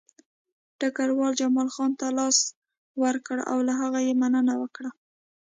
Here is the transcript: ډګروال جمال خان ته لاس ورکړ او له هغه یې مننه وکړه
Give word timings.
ډګروال 0.79 1.33
جمال 1.39 1.69
خان 1.75 1.91
ته 1.99 2.07
لاس 2.17 2.37
ورکړ 3.03 3.37
او 3.51 3.57
له 3.67 3.73
هغه 3.81 3.99
یې 4.07 4.13
مننه 4.21 4.53
وکړه 4.61 4.91